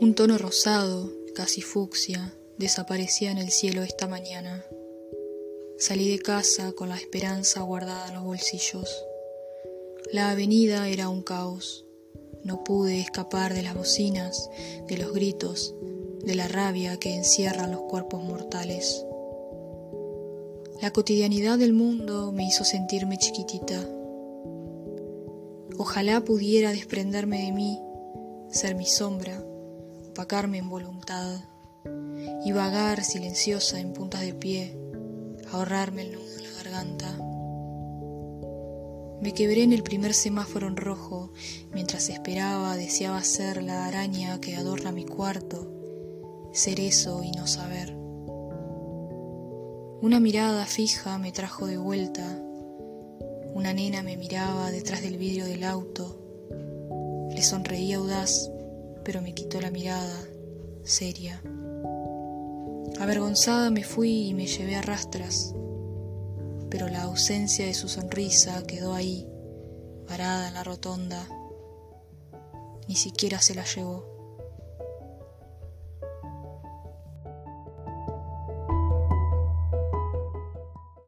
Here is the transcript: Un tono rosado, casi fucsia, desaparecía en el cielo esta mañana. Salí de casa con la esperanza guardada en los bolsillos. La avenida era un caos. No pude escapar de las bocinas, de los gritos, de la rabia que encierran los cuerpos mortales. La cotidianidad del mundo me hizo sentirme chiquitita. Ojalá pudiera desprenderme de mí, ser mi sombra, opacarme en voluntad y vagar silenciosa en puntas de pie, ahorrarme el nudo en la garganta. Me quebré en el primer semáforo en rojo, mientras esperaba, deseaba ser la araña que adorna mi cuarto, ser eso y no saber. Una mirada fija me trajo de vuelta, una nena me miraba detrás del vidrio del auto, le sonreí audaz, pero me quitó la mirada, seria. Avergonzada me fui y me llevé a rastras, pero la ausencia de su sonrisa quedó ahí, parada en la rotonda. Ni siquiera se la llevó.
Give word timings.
Un 0.00 0.14
tono 0.14 0.38
rosado, 0.38 1.12
casi 1.34 1.60
fucsia, 1.60 2.32
desaparecía 2.56 3.32
en 3.32 3.38
el 3.38 3.50
cielo 3.50 3.82
esta 3.82 4.06
mañana. 4.06 4.64
Salí 5.76 6.08
de 6.08 6.20
casa 6.20 6.70
con 6.70 6.88
la 6.88 6.94
esperanza 6.94 7.62
guardada 7.62 8.06
en 8.06 8.14
los 8.14 8.22
bolsillos. 8.22 9.04
La 10.12 10.30
avenida 10.30 10.86
era 10.88 11.08
un 11.08 11.22
caos. 11.22 11.84
No 12.44 12.62
pude 12.62 13.00
escapar 13.00 13.54
de 13.54 13.64
las 13.64 13.74
bocinas, 13.74 14.48
de 14.86 14.98
los 14.98 15.12
gritos, 15.12 15.74
de 16.24 16.36
la 16.36 16.46
rabia 16.46 17.00
que 17.00 17.16
encierran 17.16 17.72
los 17.72 17.80
cuerpos 17.80 18.22
mortales. 18.22 19.04
La 20.80 20.92
cotidianidad 20.92 21.58
del 21.58 21.72
mundo 21.72 22.30
me 22.30 22.46
hizo 22.46 22.62
sentirme 22.62 23.18
chiquitita. 23.18 23.84
Ojalá 25.76 26.20
pudiera 26.20 26.70
desprenderme 26.70 27.46
de 27.46 27.52
mí, 27.52 27.80
ser 28.48 28.76
mi 28.76 28.86
sombra, 28.86 29.44
opacarme 30.18 30.58
en 30.58 30.68
voluntad 30.68 31.38
y 32.44 32.50
vagar 32.50 33.04
silenciosa 33.04 33.78
en 33.78 33.92
puntas 33.92 34.22
de 34.22 34.34
pie, 34.34 34.76
ahorrarme 35.52 36.02
el 36.02 36.10
nudo 36.10 36.38
en 36.38 36.42
la 36.42 36.50
garganta. 36.56 37.16
Me 39.22 39.32
quebré 39.32 39.62
en 39.62 39.72
el 39.72 39.84
primer 39.84 40.14
semáforo 40.14 40.66
en 40.66 40.76
rojo, 40.76 41.30
mientras 41.72 42.08
esperaba, 42.08 42.74
deseaba 42.74 43.22
ser 43.22 43.62
la 43.62 43.86
araña 43.86 44.40
que 44.40 44.56
adorna 44.56 44.90
mi 44.90 45.04
cuarto, 45.04 45.70
ser 46.52 46.80
eso 46.80 47.22
y 47.22 47.30
no 47.30 47.46
saber. 47.46 47.94
Una 50.02 50.18
mirada 50.18 50.66
fija 50.66 51.16
me 51.18 51.30
trajo 51.30 51.68
de 51.68 51.78
vuelta, 51.78 52.42
una 53.54 53.72
nena 53.72 54.02
me 54.02 54.16
miraba 54.16 54.72
detrás 54.72 55.00
del 55.00 55.16
vidrio 55.16 55.44
del 55.44 55.62
auto, 55.62 56.18
le 57.30 57.40
sonreí 57.40 57.92
audaz, 57.92 58.50
pero 59.08 59.22
me 59.22 59.32
quitó 59.32 59.58
la 59.58 59.70
mirada, 59.70 60.22
seria. 60.84 61.40
Avergonzada 63.00 63.70
me 63.70 63.82
fui 63.82 64.28
y 64.28 64.34
me 64.34 64.46
llevé 64.46 64.76
a 64.76 64.82
rastras, 64.82 65.54
pero 66.68 66.88
la 66.88 67.04
ausencia 67.04 67.64
de 67.64 67.72
su 67.72 67.88
sonrisa 67.88 68.62
quedó 68.66 68.92
ahí, 68.92 69.26
parada 70.06 70.48
en 70.48 70.52
la 70.52 70.62
rotonda. 70.62 71.26
Ni 72.86 72.96
siquiera 72.96 73.40
se 73.40 73.54
la 73.54 73.64
llevó. 73.64 74.17